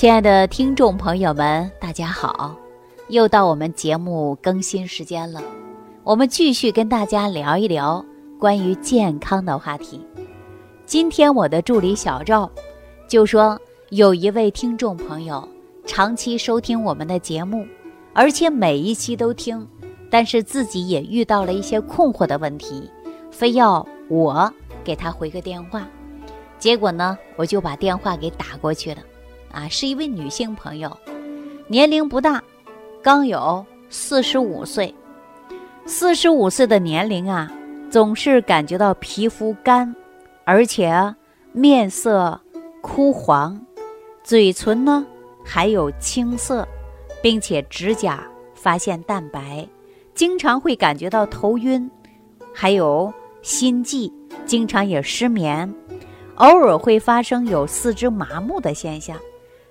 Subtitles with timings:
[0.00, 2.56] 亲爱的听众朋友们，大家好！
[3.08, 5.42] 又到我们节目更新时间了，
[6.04, 8.02] 我们继续跟大家聊一聊
[8.38, 10.00] 关于健康的话题。
[10.86, 12.50] 今天我的助理小赵
[13.08, 13.60] 就说，
[13.90, 15.46] 有一位听众朋友
[15.84, 17.66] 长期收听我们的节目，
[18.14, 19.68] 而且每一期都听，
[20.08, 22.90] 但是自己也遇到了一些困惑的问题，
[23.30, 24.50] 非要我
[24.82, 25.86] 给他回个电话。
[26.58, 29.02] 结果呢，我就把电话给打过去了。
[29.52, 30.96] 啊，是一位女性朋友，
[31.68, 32.42] 年龄不大，
[33.02, 34.94] 刚有四十五岁。
[35.86, 37.50] 四十五岁的年龄啊，
[37.90, 39.94] 总是感觉到皮肤干，
[40.44, 41.14] 而且
[41.52, 42.40] 面色
[42.80, 43.60] 枯黄，
[44.22, 45.04] 嘴唇呢
[45.44, 46.66] 还有青色，
[47.20, 48.22] 并且指甲
[48.54, 49.66] 发现淡白，
[50.14, 51.90] 经常会感觉到头晕，
[52.54, 53.12] 还有
[53.42, 54.12] 心悸，
[54.46, 55.68] 经常也失眠，
[56.36, 59.16] 偶尔会发生有四肢麻木的现象。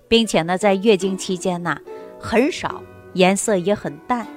[0.10, 1.78] 并且呢，在月经期间呢，
[2.20, 2.82] 很少，
[3.14, 4.28] 颜色也很淡。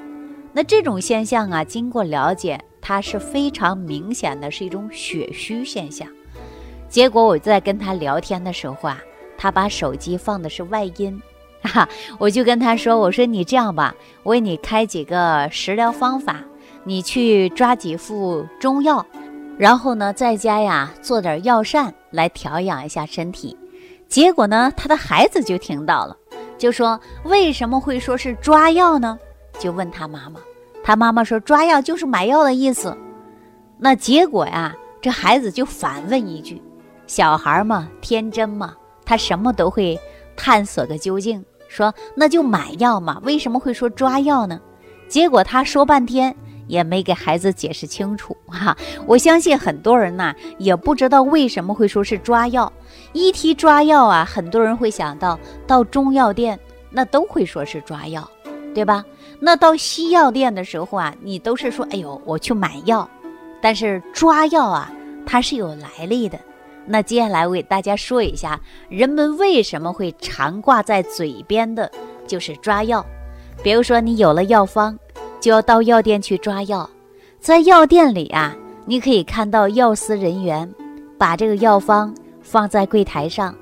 [0.52, 6.06] 那这种现象啊，经过了解，它是非常明显的是一种血虚现象。
[6.90, 9.00] 结果我在跟他聊天的时候啊，
[9.38, 11.18] 他把手机放的是外音，
[11.64, 16.44] 哈，我就跟他说：“我说你这样吧，我给你开几个食疗方法，
[16.84, 19.06] 你去抓几副中药，
[19.56, 23.56] 然后呢，在家呀做点药膳来调养一下身体。”
[24.12, 26.14] 结果呢，他的孩子就听到了，
[26.58, 29.18] 就说：“为什么会说是抓药呢？”
[29.58, 30.38] 就问他妈妈，
[30.84, 32.94] 他妈妈说：“抓药就是买药的意思。”
[33.80, 36.60] 那结果呀，这孩子就反问一句
[37.08, 39.98] ：“小孩嘛，天真嘛，他什么都会
[40.36, 41.42] 探索个究竟。
[41.66, 44.60] 说那就买药嘛，为什么会说抓药呢？”
[45.08, 46.36] 结果他说半天。
[46.66, 52.72] 也没给孩子解释清楚 哈，我相信很多人呐也不知道为什么会说是抓药。
[53.12, 56.58] 一提抓药啊，很多人会想到到中药店，
[56.90, 58.28] 那都会说是抓药，
[58.74, 59.04] 对吧？
[59.38, 63.08] 那到西药店的时候啊，你都是说哎呦我去买药，
[63.60, 64.90] 但是抓药啊，
[65.26, 66.38] 它是有来历的。
[66.86, 71.90] 那接下来我给大家说一下，人们为什么会常挂在嘴边的，
[72.26, 73.04] 就是抓药。
[73.62, 74.98] 比如说你有了药方。
[75.42, 76.88] 就要到药店去抓药，
[77.40, 80.72] 在药店里啊，你可以看到药司人员
[81.18, 83.52] 把这个药方放在柜台上，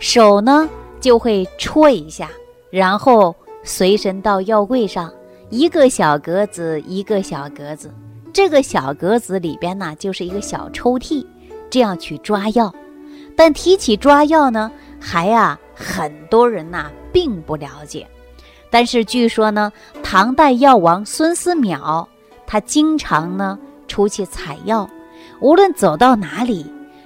[0.00, 0.68] 手呢
[1.00, 2.28] 就会戳一下，
[2.68, 3.32] 然后
[3.62, 5.08] 随身到药柜上，
[5.50, 7.94] 一个小格子一个小格子，
[8.32, 11.24] 这个小格子里边呢就是一个小抽屉，
[11.70, 12.74] 这样去抓药。
[13.36, 14.68] 但提起抓药呢，
[14.98, 18.04] 还啊很多人呐并不了解。
[18.70, 19.72] 但是据说呢，
[20.02, 22.06] 唐代药王孙思邈，
[22.46, 23.58] 他经常呢
[23.88, 24.88] 出去采药，
[25.40, 26.64] 无论走到哪里，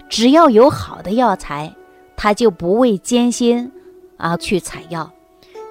[0.09, 1.75] 只要有好的药材，
[2.17, 3.73] 他就不畏艰辛
[4.19, 5.11] 啊去采药。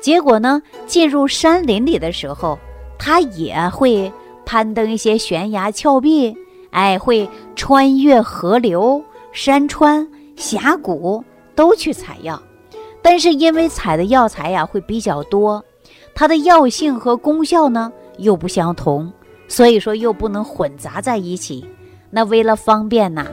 [0.01, 2.57] 结果呢，进入山林里的时候，
[2.97, 4.11] 他也会
[4.45, 6.35] 攀登一些悬崖峭壁，
[6.71, 10.05] 哎，会穿越河流、山川、
[10.35, 11.23] 峡谷，
[11.55, 12.41] 都去采药。
[13.01, 15.63] 但是因为采的药材呀会比较多。
[16.15, 19.11] 它的药性和功效呢又不相同，
[19.47, 21.67] 所以说又不能混杂在一起。
[22.09, 23.25] 那为了方便呢，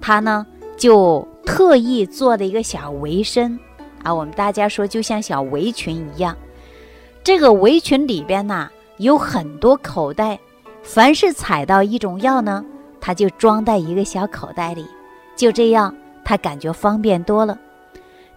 [0.00, 3.58] 他呢就特意做了一个小围身
[4.02, 6.36] 啊，我们大家说就像小围裙一样。
[7.22, 10.38] 这个围裙里边呢有很多口袋，
[10.82, 12.64] 凡是采到一种药呢，
[13.00, 14.86] 他就装在一个小口袋里，
[15.36, 15.94] 就这样
[16.24, 17.58] 他感觉方便多了。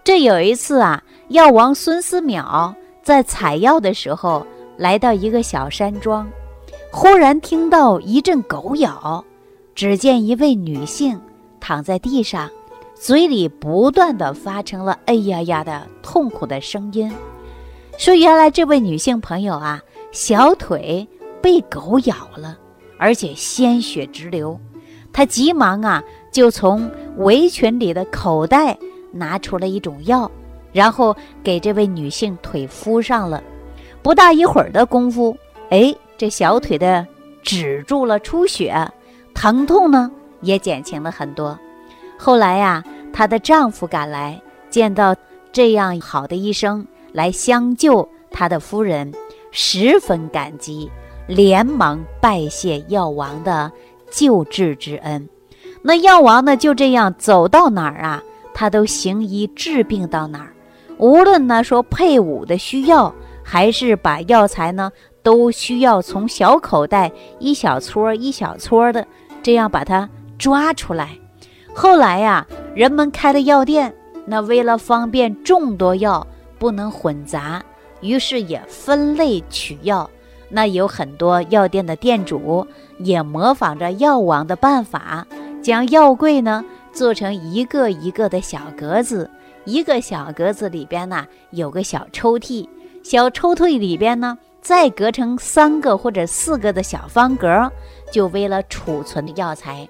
[0.04, 2.74] 这有一次啊，药王孙思邈。
[3.06, 4.44] 在采药的时候，
[4.76, 6.28] 来到一个小山庄，
[6.90, 9.24] 忽然听到一阵狗咬。
[9.76, 11.20] 只见一位女性
[11.60, 12.50] 躺在地上，
[12.96, 17.08] 嘴里不断的发成了“哎呀呀”的痛苦的声音。
[17.96, 19.80] 说原来这位女性朋友啊，
[20.10, 21.06] 小腿
[21.40, 22.58] 被狗咬了，
[22.98, 24.58] 而且鲜血直流。
[25.12, 26.02] 她急忙啊，
[26.32, 28.76] 就从围裙里的口袋
[29.12, 30.28] 拿出了一种药。
[30.76, 33.42] 然后给这位女性腿敷上了，
[34.02, 35.34] 不大一会儿的功夫，
[35.70, 37.06] 哎，这小腿的
[37.42, 38.86] 止住了出血，
[39.32, 40.10] 疼痛呢
[40.42, 41.58] 也减轻了很多。
[42.18, 44.38] 后来呀，她的丈夫赶来，
[44.68, 45.16] 见到
[45.50, 49.10] 这样好的医生来相救他的夫人，
[49.50, 50.90] 十分感激，
[51.26, 53.72] 连忙拜谢药王的
[54.10, 55.26] 救治之恩。
[55.80, 58.22] 那药王呢，就这样走到哪儿啊，
[58.52, 60.52] 他都行医治病到哪儿。
[60.98, 64.90] 无论呢说配伍的需要，还是把药材呢，
[65.22, 69.06] 都需要从小口袋一小撮一小撮的
[69.42, 70.08] 这样把它
[70.38, 71.10] 抓出来。
[71.74, 73.94] 后来呀，人们开了药店，
[74.24, 76.26] 那为了方便众多药
[76.58, 77.62] 不能混杂，
[78.00, 80.08] 于是也分类取药。
[80.48, 82.66] 那有很多药店的店主
[82.98, 85.26] 也模仿着药王的办法，
[85.60, 86.64] 将药柜呢
[86.96, 89.30] 做成一个一个的小格子，
[89.66, 92.66] 一个小格子里边呢有个小抽屉，
[93.02, 97.70] 小抽屉里边呢再隔成三个或者四个的小方格，
[98.10, 99.86] 就为了储存的药材。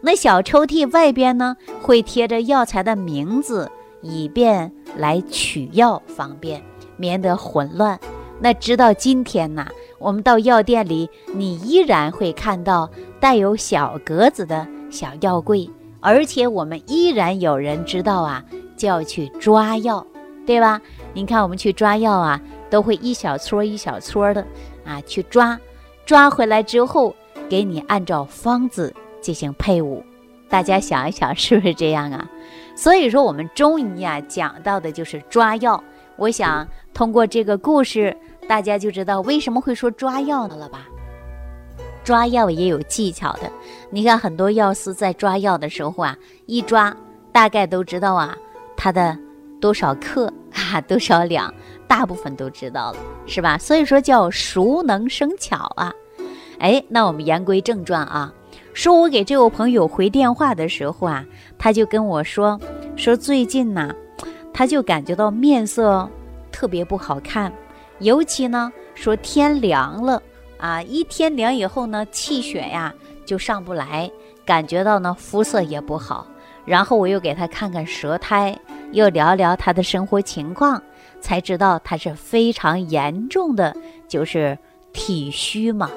[0.00, 3.68] 那小抽屉外边呢会贴着药材的名字，
[4.00, 6.62] 以便来取药方便，
[6.96, 7.98] 免得混乱。
[8.38, 9.66] 那直到今天呢？
[9.98, 15.68] 我们到药店里，你依然会看到带有小格子的小药柜，
[16.04, 18.44] 而且我们依然有人知道啊，
[18.76, 20.06] 就要去抓药，
[20.46, 20.78] 对吧？
[21.14, 24.46] 您看我们去抓药啊，都会一小撮一小撮的
[24.84, 25.58] 啊去抓，
[26.04, 27.16] 抓回来之后
[27.48, 30.04] 给你按照方子进行配伍。
[30.50, 32.28] 大家想一想，是不是这样啊？
[32.76, 35.82] 所以说，我们中医啊讲到的就是抓药。
[36.16, 38.14] 我想通过这个故事。
[38.46, 40.86] 大家就知道为什么会说抓药的了吧？
[42.04, 43.50] 抓药也有技巧的。
[43.90, 46.16] 你看很多药师在抓药的时候啊，
[46.46, 46.94] 一抓
[47.32, 48.36] 大概都知道啊，
[48.76, 49.18] 它的
[49.60, 51.52] 多少克啊，多少两，
[51.88, 53.56] 大部分都知道了，是吧？
[53.58, 55.92] 所以说叫熟能生巧啊。
[56.58, 58.32] 哎，那我们言归正传啊，
[58.72, 61.24] 说我给这位朋友回电话的时候啊，
[61.58, 62.60] 他就跟我说，
[62.94, 63.92] 说最近呢，
[64.52, 66.08] 他就感觉到面色
[66.52, 67.52] 特别不好看。
[68.00, 70.22] 尤其呢，说天凉了
[70.64, 72.90] 啊，一天凉以后呢，气血呀
[73.26, 74.10] 就上不来，
[74.46, 76.26] 感觉到呢肤色也不好。
[76.64, 78.58] 然后我又给他看看舌苔，
[78.92, 80.82] 又聊聊他的生活情况，
[81.20, 83.76] 才知道他是非常严重的，
[84.08, 84.58] 就是
[84.94, 85.90] 体虚嘛。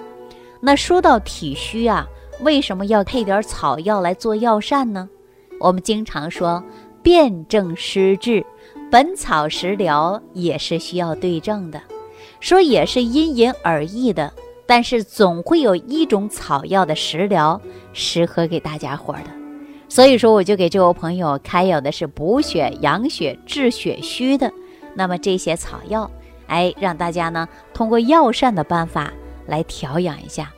[0.59, 2.05] 那说到体虚啊，
[2.41, 5.07] 为什么要配点草药来做药膳呢？
[5.61, 6.61] 我们经常说
[7.01, 8.45] 辨证施治。
[8.91, 11.81] 本草食疗也是需要对症的，
[12.41, 14.33] 说也是因人而异的，
[14.67, 17.59] 但是总会有一种草药的食疗
[17.93, 19.31] 适合给大家伙的。
[19.89, 24.51] 所以说，我就给这位朋友开有的是补血、养血、治血虚的。
[24.93, 26.11] 那么这些草药，
[26.47, 29.13] 哎，让大家呢通过药膳的办法
[29.45, 30.51] 来调养一下。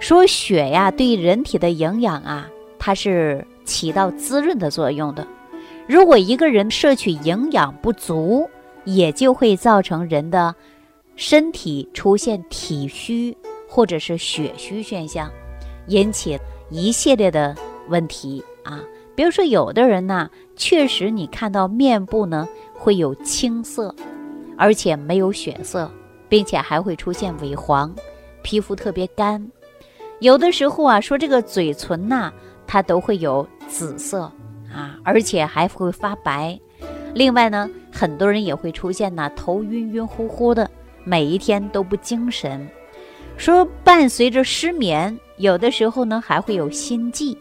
[0.00, 2.48] 说血呀，对人体的营养啊，
[2.78, 5.26] 它是起到滋润的作用的。
[5.86, 8.50] 如果一个人摄取营养不足，
[8.84, 10.54] 也就会造成人的
[11.18, 13.36] 身体出现体虚
[13.68, 15.28] 或者是血虚现象，
[15.88, 16.38] 引起
[16.70, 17.56] 一系列的
[17.88, 18.80] 问题啊。
[19.16, 23.92] 比如说，有的人呢，确实你看到面部呢会有青色，
[24.56, 25.90] 而且没有血色，
[26.28, 27.92] 并且还会出现萎黄，
[28.42, 29.44] 皮肤特别干。
[30.20, 32.32] 有的时候啊，说这个嘴唇呐，
[32.64, 34.30] 它都会有紫色。
[34.72, 36.56] 啊，而且还会发白。
[37.12, 40.67] 另外呢，很多人也会出现呢头晕晕乎乎的，
[41.08, 42.68] 每一天都不精神。
[43.38, 47.38] 说伴随着失眠，有的时候呢还会有心悸。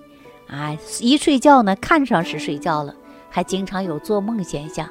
[0.48, 2.96] 啊，一睡觉呢看上是睡觉了，
[3.30, 4.90] 还经常有做梦现象。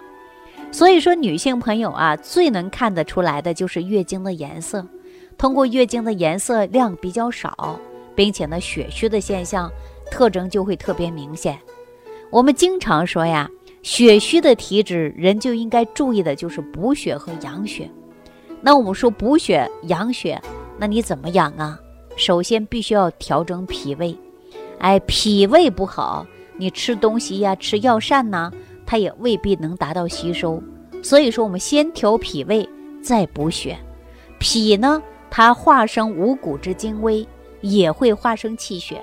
[0.71, 4.87] 所以说，女性朋友啊，最能看得出来的就是月经的颜色。
[5.39, 7.81] 通过月经的颜色量比较少，
[8.15, 9.71] 并且呢血虚的现象
[10.11, 11.59] 特征就会特别明显。
[12.31, 13.49] 我们经常说呀，
[13.83, 17.89] 血虚的体质人就应该注意的就是补血和养血。
[18.61, 20.41] 那我们说补血养血，
[20.79, 21.79] 那你怎么养啊？
[22.17, 24.17] 首先必须要调整脾胃。
[24.79, 28.53] 哎，脾胃不好，你吃东西呀，吃药膳呢，
[28.85, 30.63] 它也未必能达到吸收。
[31.03, 32.69] 所以说，我们先调脾胃，
[33.03, 33.79] 再补血。
[34.39, 37.27] 脾呢，它化生五谷之精微，
[37.61, 39.01] 也会化生气血。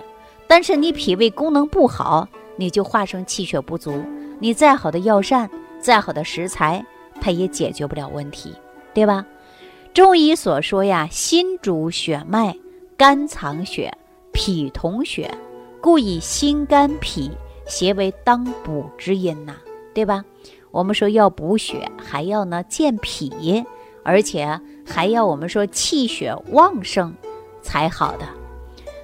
[0.47, 2.27] 但是你脾胃功能不好。
[2.55, 3.91] 你就化生气血不足，
[4.37, 6.85] 你再好的药膳，再好的食材，
[7.19, 8.53] 它也解决不了问题，
[8.93, 9.25] 对吧？
[9.93, 12.57] 中医所说呀，心主血脉，
[12.97, 13.95] 肝藏血，
[14.31, 15.29] 脾统血，
[15.79, 17.29] 故以心肝脾
[17.67, 19.53] 协为当补之阴呐，
[19.93, 20.25] 对吧？
[20.71, 23.63] 我们说要补血，还要呢健脾，
[24.03, 27.13] 而且还要我们说气血旺盛
[27.61, 28.25] 才好的。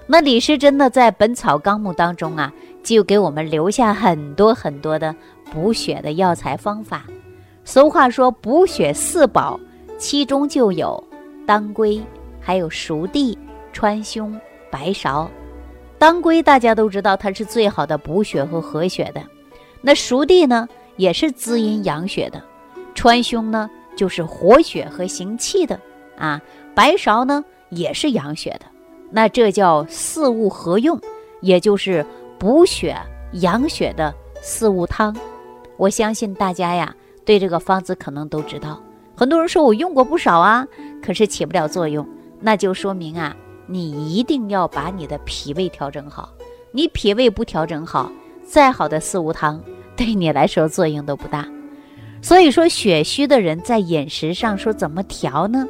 [0.07, 2.51] 那李时珍呢，在《本草纲目》当中啊。
[2.81, 5.13] 就给我们留下很多很多的
[5.51, 7.05] 补血的药材方法。
[7.65, 9.59] 俗话说补血四宝，
[9.99, 11.03] 其中就有
[11.45, 12.01] 当归，
[12.41, 13.37] 还有熟地、
[13.71, 14.33] 川芎、
[14.71, 15.27] 白芍。
[15.99, 19.21] 当归大家都知道，它是最好的补血和和血的。
[19.81, 22.41] 那熟地呢，也是滋阴养血的。
[22.95, 25.79] 川芎呢，就是活血和行气的
[26.17, 26.41] 啊。
[26.73, 28.65] 白芍呢，也是养血的。
[29.11, 30.99] 那这叫四物合用，
[31.41, 32.03] 也就是。
[32.39, 32.97] 补血
[33.33, 35.13] 养血的四物汤，
[35.75, 38.81] 我相信大家呀对这个方子可能都知道。
[39.19, 40.65] 很多人说我用过不少啊，
[41.03, 42.07] 可是起不了作用，
[42.39, 43.35] 那就说明啊，
[43.67, 46.29] 你一定要把你的脾胃调整好。
[46.71, 48.09] 你脾胃不调整好，
[48.47, 49.61] 再好的四物汤
[49.97, 51.45] 对你来说作用都不大。
[52.21, 55.67] 所以说，血虚的人在饮食上说怎么调呢？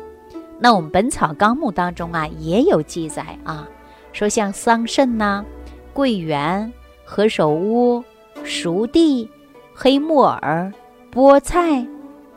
[0.60, 3.68] 那我们《本草纲目》当中啊也有记载啊，
[4.13, 5.44] 说像桑葚呐、
[5.91, 6.72] 桂圆、
[7.03, 8.03] 何首乌、
[8.44, 9.27] 熟地、
[9.74, 10.72] 黑木耳、
[11.12, 11.84] 菠菜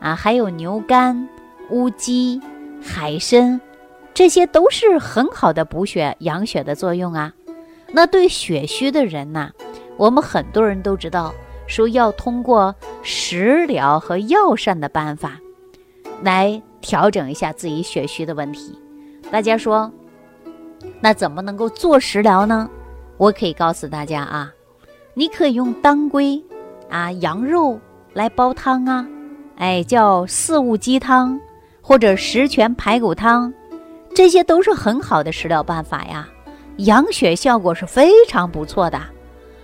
[0.03, 1.27] 啊，还有牛肝、
[1.69, 2.39] 乌鸡、
[2.81, 3.59] 海参，
[4.13, 7.33] 这些都是很好的补血养血的作用啊。
[7.91, 9.49] 那对血虚的人呢，
[9.97, 11.33] 我们很多人都知道。
[11.65, 15.39] 说要通过食疗和药膳的办法，
[16.21, 18.77] 来调整一下自己血虚的问题。
[19.31, 19.89] 大家说，
[20.99, 22.69] 那怎么能够做食疗呢？
[23.17, 24.53] 我可以告诉大家啊，
[25.13, 26.43] 你可以用当归
[26.89, 27.79] 啊、羊肉
[28.11, 29.07] 来煲汤啊，
[29.57, 31.39] 哎，叫四物鸡汤
[31.81, 33.53] 或者十全排骨汤，
[34.15, 36.27] 这些都是很好的食疗办法呀，
[36.77, 38.99] 养血效果是非常不错的。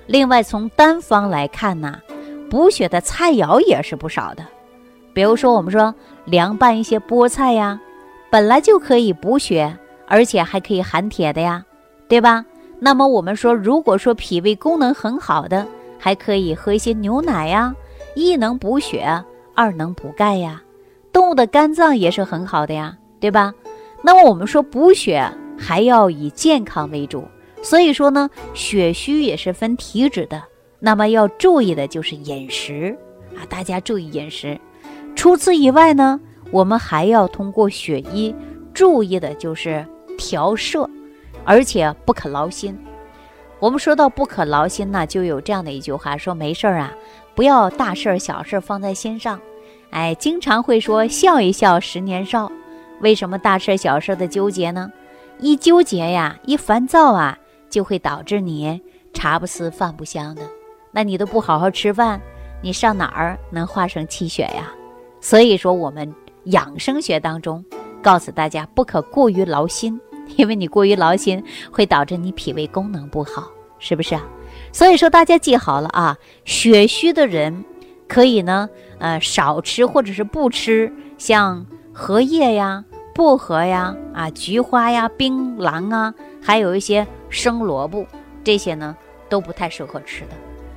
[0.05, 1.99] 另外，从单方来看呢，
[2.49, 4.45] 补血的菜肴也是不少的。
[5.13, 5.93] 比如说，我们说
[6.25, 7.79] 凉拌一些菠菜呀，
[8.29, 9.77] 本来就可以补血，
[10.07, 11.65] 而且还可以含铁的呀，
[12.07, 12.45] 对吧？
[12.79, 15.67] 那么我们说，如果说脾胃功能很好的，
[15.97, 17.75] 还可以喝一些牛奶呀，
[18.15, 19.23] 亦能补血，
[19.59, 20.63] 二能补钙呀。
[21.11, 23.53] 动物的肝脏也是很好的呀，对吧？
[24.01, 27.27] 那么我们说补血还要以健康为主。
[27.61, 30.41] 所以说呢，血虚也是分体质的，
[30.79, 32.97] 那么要注意的就是饮食
[33.35, 34.57] 啊，大家注意饮食。
[35.13, 36.17] 除此以外呢，
[36.51, 38.33] 我们还要通过血医
[38.73, 39.85] 注意的就是
[40.17, 40.89] 调摄，
[41.43, 42.79] 而且不可劳心。
[43.59, 46.93] 我们说到不可劳心呢，就有这样的一句话说：没事儿啊，
[47.35, 49.37] 不要大事儿小事儿放在心上。
[49.91, 52.51] 哎，经常会说笑一笑十年少，
[53.01, 54.91] 为什么大事小事的纠结呢？
[55.39, 57.37] 一纠结呀，一烦躁啊。
[57.69, 58.81] 就会导致你
[59.13, 60.41] 茶不思饭不香的，
[60.91, 62.19] 那你都不好好吃饭，
[62.63, 64.73] 你上哪儿能化生气血呀？
[65.21, 66.11] 所以说，我们
[66.45, 67.63] 养生学当中
[68.01, 70.01] 告诉大家，不可过于劳心，
[70.35, 74.23] 因为你过于劳心会导致你脾胃功能不好，是不是啊？
[74.73, 77.63] 所以说，大家记好了啊，血虚的人
[78.09, 86.13] 可以呢，呃，少吃或者是不吃像荷叶呀、薄荷呀、啊菊花呀、槟榔啊。
[86.41, 88.05] 还有一些生萝卜，
[88.43, 88.97] 这些呢
[89.29, 90.31] 都不太适合吃的。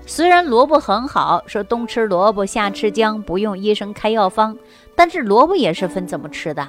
[0.04, 4.58] 虽然萝卜很好，说冬吃萝卜夏吃姜，不用医生开药方，
[4.94, 6.68] 但是萝卜也是分怎么吃的。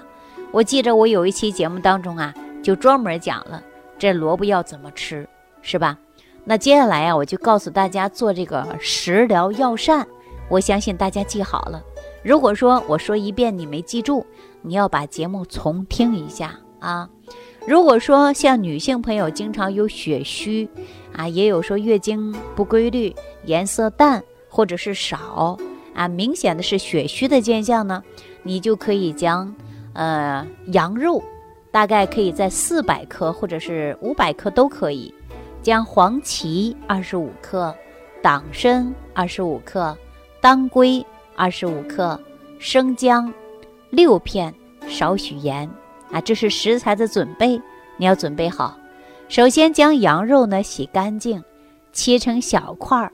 [0.51, 3.61] 我记着我有一期节目当中啊，就专门讲了
[3.97, 5.27] 这萝卜要怎么吃，
[5.61, 5.97] 是吧？
[6.45, 10.07] 那接下来呀，我就告诉大家做这个食疗药膳。
[10.53, 11.83] 我相信大家记好了。
[12.21, 14.23] 如果说我说一遍你没记住，
[14.61, 17.09] 你要把节目重听一下啊。
[17.65, 20.69] 如果说像女性朋友经常有血虚，
[21.11, 25.57] 啊，也有说月经不规律、颜色淡或者是少，
[25.95, 28.03] 啊，明显的是血虚的现象呢，
[28.43, 29.51] 你就可以将，
[29.93, 31.23] 呃，羊肉，
[31.71, 35.11] 大概可以在四百克或者是五百克都可以，
[35.63, 37.73] 将黄芪二十五克、
[38.21, 39.97] 党参二十五克、
[40.43, 41.03] 当归
[41.37, 42.19] 二十五克、
[42.59, 43.33] 生姜
[43.89, 44.53] 六片，
[44.89, 45.69] 少许盐。
[46.11, 47.57] 啊，这是食材的准备，
[47.95, 48.77] 你要准备好。
[49.29, 51.41] 首先将羊肉呢洗干净，
[51.93, 53.09] 切成小块儿，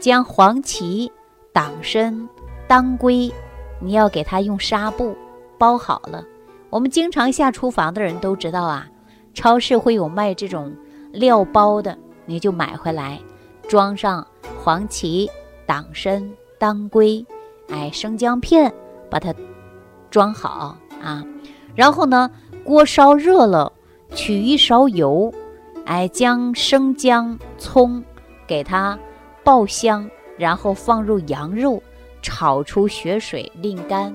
[0.00, 1.12] 将黄芪、
[1.52, 2.26] 党参、
[2.66, 3.30] 当归，
[3.78, 5.14] 你要给它用纱布
[5.58, 6.24] 包好了。
[6.70, 8.88] 我们经常下厨房的人都知道啊，
[9.34, 10.74] 超市会有卖这种
[11.12, 13.20] 料包的，你就买回来，
[13.68, 14.26] 装上
[14.64, 15.28] 黄芪、
[15.66, 16.26] 党参、
[16.60, 17.24] 当归，
[17.70, 18.70] 哎，生姜片，
[19.08, 19.34] 把它
[20.10, 21.24] 装好啊。
[21.74, 22.30] 然后呢，
[22.62, 23.72] 锅烧热了，
[24.14, 25.32] 取一勺油，
[25.86, 28.04] 哎，将生姜、葱
[28.46, 28.98] 给它
[29.42, 31.82] 爆香，然后放入羊肉，
[32.20, 34.14] 炒出血水，沥干。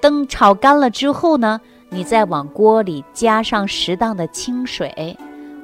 [0.00, 5.14] 等炒干了之后呢，你再往锅里加上适当的清水，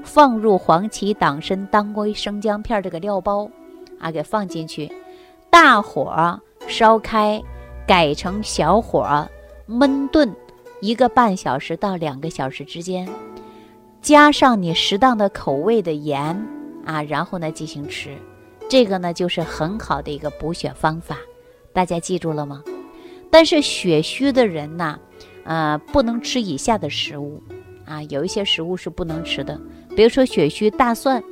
[0.04, 3.48] 放入黄芪、党参、当归、生姜片这个料包，
[3.98, 4.92] 啊，给放进去，
[5.58, 7.42] 大火烧开，
[7.86, 9.26] 改成小火
[9.66, 10.30] 焖炖。
[10.82, 13.08] 一个半小时到两个小时之间，
[14.02, 16.46] 加上你适当的口味的盐
[16.84, 18.14] 啊，然后呢进行吃，
[18.68, 21.16] 这个呢就是很好的一个补血方法，
[21.72, 22.62] 大家记住了吗？
[23.30, 24.98] 但是血虚的人呢，
[25.44, 27.42] 呃，不能吃以下的食物
[27.86, 29.58] 啊，有一些食物是不能吃的，
[29.96, 31.24] 比如说血虚大蒜，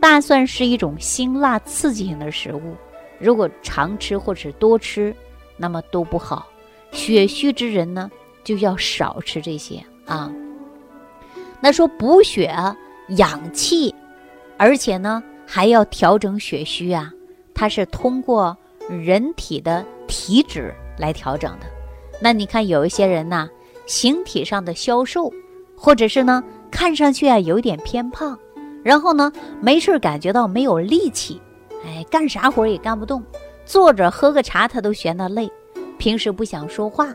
[0.00, 2.76] 大蒜是一种辛辣刺激性的食物，
[3.18, 5.14] 如果常吃或者是多吃，
[5.56, 6.46] 那么都不好。
[6.92, 8.10] 血虚之人呢，
[8.44, 10.32] 就要少吃这些啊。
[11.60, 12.76] 那说补血啊
[13.16, 13.94] 养气，
[14.56, 17.12] 而且呢还要调整血虚啊，
[17.54, 18.56] 它是通过
[18.88, 21.66] 人体的体质来调整的。
[22.20, 23.48] 那你看有一些人呐，
[23.86, 25.32] 形体上的消瘦，
[25.76, 28.38] 或者是呢看上去啊有点偏胖，
[28.82, 31.40] 然后呢没事感觉到没有力气，
[31.86, 33.22] 哎，干啥活也干不动，
[33.64, 35.50] 坐着喝个茶他都嫌他累。
[35.98, 37.14] 平时不想说话，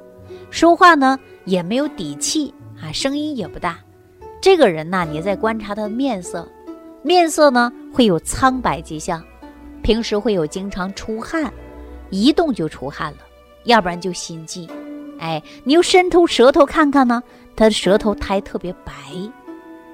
[0.49, 3.77] 说话呢也没有底气啊，声音也不大。
[4.41, 6.47] 这个人呐，你在观察他的面色，
[7.03, 9.23] 面色呢会有苍白迹象，
[9.81, 11.51] 平时会有经常出汗，
[12.09, 13.17] 一动就出汗了，
[13.65, 14.67] 要不然就心悸。
[15.19, 17.21] 哎，你又伸出舌头看看呢，
[17.55, 18.93] 他的舌头苔特别白。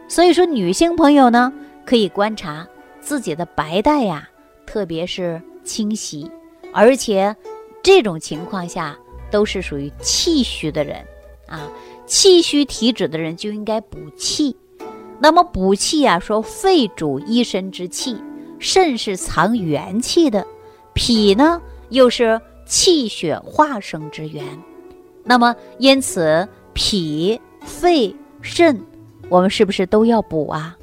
[0.07, 1.51] 所以说，女性朋友呢
[1.83, 2.65] 可以观察
[3.01, 4.29] 自己的白带呀，
[4.65, 6.29] 特别是清晰，
[6.73, 7.35] 而且。
[7.83, 8.97] 这种情况下
[9.29, 11.05] 都是属于气虚的人
[11.45, 11.69] 啊，
[12.07, 14.57] 气虚体质的人就应该补气。
[15.19, 18.17] 那么补气啊，说肺主一身之气，
[18.57, 20.47] 肾是藏元气的，
[20.95, 24.43] 脾呢又是气血化生之源。
[25.23, 28.81] 那么因此，脾、肺、肾，
[29.29, 30.75] 我们是不是都要补啊？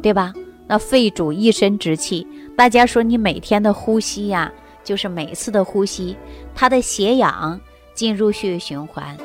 [0.00, 0.32] 对吧？
[0.66, 2.26] 那肺主一身之气，
[2.56, 4.52] 大家说你每天的呼吸呀。
[4.84, 6.16] 就是每次的呼吸，
[6.54, 7.60] 它的血氧
[7.92, 9.16] 进入血液循环。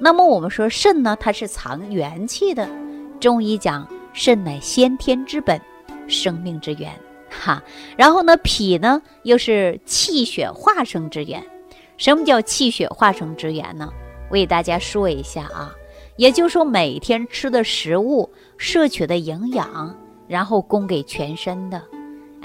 [0.00, 2.68] 那么我们说肾呢，它是藏元气的。
[3.20, 5.60] 中医讲肾乃先天之本，
[6.08, 6.90] 生命之源。
[7.30, 7.62] 哈，
[7.96, 11.40] 然后呢，脾呢又是气血化生之源。
[11.96, 13.88] 什么叫气血化生之源呢？
[14.30, 15.72] 我给大家说一下啊，
[16.16, 21.80] 也就是说每天吃的食物摄取的营养，然后供给全身的。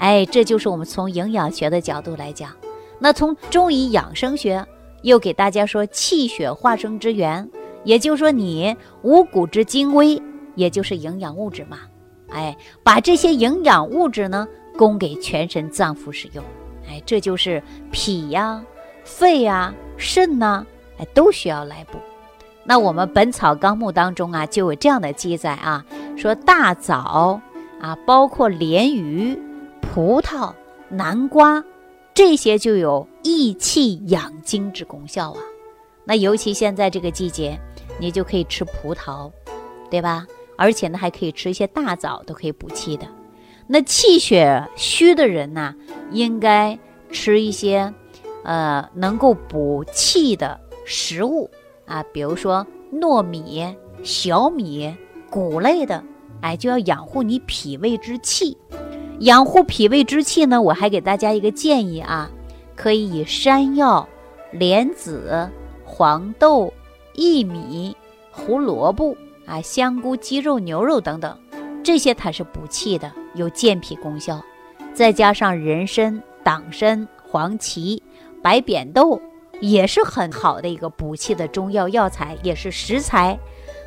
[0.00, 2.50] 哎，这就是我们从营养学的角度来讲，
[2.98, 4.66] 那从中医养生学
[5.02, 7.46] 又给大家说气血化生之源，
[7.84, 10.20] 也就是说你五谷之精微，
[10.54, 11.80] 也就是营养物质嘛。
[12.30, 16.42] 哎，把这些营养物质呢供给全身脏腑使用。
[16.88, 18.64] 哎，这就是脾呀、
[19.04, 20.64] 肺呀、肾呐，
[20.96, 21.98] 哎都需要来补。
[22.64, 25.84] 那我们《本草纲目》当中啊就有这样的记载啊，
[26.16, 27.38] 说大枣
[27.80, 29.38] 啊，包括鲢鱼。
[29.92, 30.52] 葡萄、
[30.88, 31.64] 南瓜，
[32.14, 35.40] 这些就有益气养精之功效啊。
[36.04, 37.58] 那尤其现在这个季节，
[37.98, 39.28] 你就可以吃葡萄，
[39.90, 40.24] 对吧？
[40.56, 43.06] 而且呢，还可以吃一些大枣，都可以补气的。
[43.66, 45.74] 那气血虚的人呢，
[46.12, 46.78] 应该
[47.10, 47.92] 吃一些，
[48.44, 51.50] 呃，能够补气的食物
[51.86, 53.66] 啊，比如说糯米、
[54.04, 54.94] 小米、
[55.28, 56.00] 谷类的，
[56.42, 58.56] 哎，就要养护你脾胃之气。
[59.20, 62.30] 养护脾胃之气呢，我还给大家一个建议啊，
[62.74, 64.08] 可以以山药、
[64.50, 65.46] 莲子、
[65.84, 66.72] 黄豆、
[67.14, 67.94] 薏米、
[68.30, 71.38] 胡萝卜啊、香菇、鸡肉、牛肉等等，
[71.84, 74.40] 这些它是补气的，有健脾功效。
[74.94, 78.02] 再加上人参、党参、黄芪、
[78.40, 79.20] 白扁豆，
[79.60, 83.38] 也是很好的一个补气的中药药材，也是食材。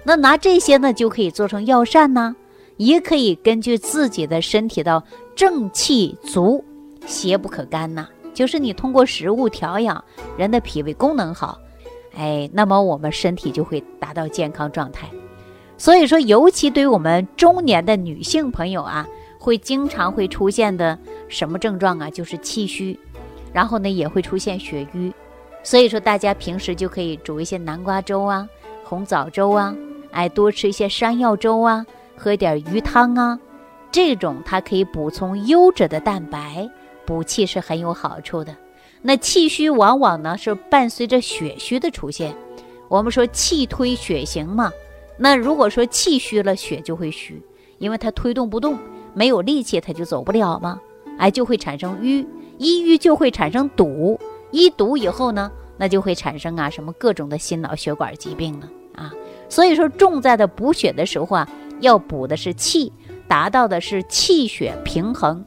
[0.04, 2.36] 那拿这些呢，就可以做成药膳呢。
[2.78, 5.04] 也可以根据自己的身体的
[5.36, 6.64] 正气足，
[7.06, 8.08] 邪不可干呐。
[8.34, 10.04] 就是你通过食物调养，
[10.38, 11.60] 人的脾胃功能好，
[12.16, 15.08] 哎，那么我们身体就会达到健康状态。
[15.78, 19.08] 所以说，尤其对于我们中年的女性朋友啊，
[19.40, 22.10] 会经常会出现的什么症状啊？
[22.10, 23.00] 就是气虚，
[23.52, 25.14] 然后呢也会出现血瘀。
[25.62, 28.48] 所以说，大家平时就可以煮一些南瓜粥啊、
[28.84, 29.76] 红枣粥啊，
[30.12, 31.86] 哎，多吃一些山药粥啊。
[32.16, 33.38] 喝一点鱼汤啊，
[33.94, 36.68] 这种它可以补充优质的蛋白，
[37.06, 38.56] 补气是很有好处的。
[39.04, 42.36] 那气虚往往呢是伴随着血虚的出现。
[42.90, 44.72] 我们说气推血行嘛，
[45.16, 47.40] 那如果说气虚了，血就会虚，
[47.78, 48.80] 因为它推动不动，
[49.14, 50.82] 没有力气，它就走不了嘛。
[51.20, 52.28] 哎，就会产生瘀，
[52.58, 59.14] 一瘀就会产生堵，一堵以后呢，那就会产生啊什么各种的心脑血管疾病了啊。
[59.50, 61.48] 所以说重在的补血的时候啊。
[61.80, 62.94] 要补的是气，
[63.34, 65.44] 达到的是气血平衡。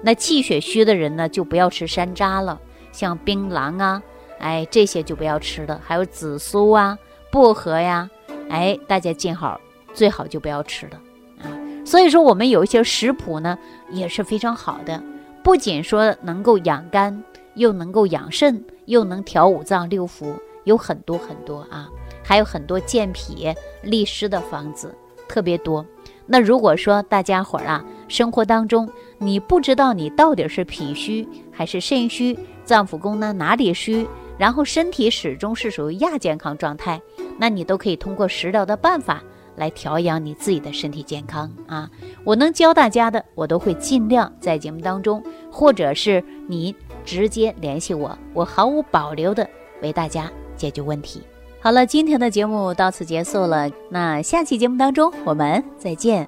[0.00, 2.58] 那气血虚的人呢，就不要吃山楂了，
[2.90, 4.02] 像槟榔啊，
[4.38, 5.78] 哎，这些就不要吃了。
[5.84, 6.96] 还有紫苏啊、
[7.30, 8.08] 薄荷呀，
[8.48, 9.60] 哎，大家见好
[9.92, 10.98] 最好就不要吃了
[11.42, 11.52] 啊。
[11.84, 13.58] 所以说，我们有一些食谱呢，
[13.90, 15.02] 也是非常好的，
[15.44, 17.22] 不仅说能够养肝，
[17.56, 20.32] 又能够养肾，又能调五脏六腑，
[20.64, 21.90] 有很多很多啊，
[22.24, 24.94] 还有很多健脾利湿的方子。
[25.28, 25.84] 特别多，
[26.30, 37.00] 那如果说大家伙儿啊，生活当中你不知道你到底是脾虚还是肾虚，脏腑功能哪里虚，然后身体始终是属于亚健康状态，
[37.38, 39.22] 那你都可以通过食疗的办法
[39.56, 41.88] 来调养你自己的身体健康啊。
[42.24, 49.48] 我能教大家的，我都会尽量在节目当中，或者是你直接联系我，我毫无保留的
[49.80, 51.22] 为大家解决问题。
[51.60, 56.24] 好了，今天的节目到此结束了，那下期节目当中我们再见。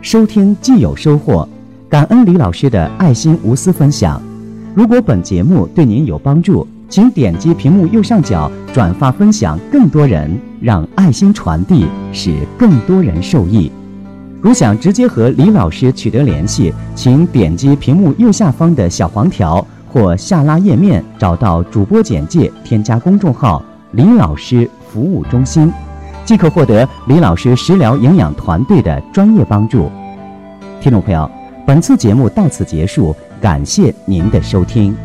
[0.00, 1.48] 收听既有收获，
[1.88, 4.20] 感恩李老师的爱心无私分享。
[4.74, 13.70] 如果本节目对您有帮助，请点击屏幕右上角转发分享，更多人让爱心传递，使更多人受益。
[14.40, 25.70] 如想直接和李老师取得联系，请点击屏幕右下方的小黄条或下拉页面，找到主播简介，添加公众号“李老师服务中心”，
[26.24, 29.90] 即可获得李老师食疗营养团队的专业帮助。
[30.80, 31.30] 听众朋友，
[31.66, 33.14] 本次节目到此结束。
[33.40, 34.96] 感谢您的收听。